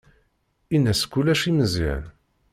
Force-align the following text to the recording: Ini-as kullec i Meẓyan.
Ini-as 0.75 1.03
kullec 1.11 1.43
i 1.49 1.51
Meẓyan. 1.57 2.03